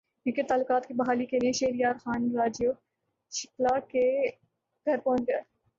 [0.25, 2.71] cricket تعلقات کی بحالی کیلئے شہریار خان راجیو
[3.31, 4.05] شکلا کے
[4.85, 5.41] گھرپہنچ گئے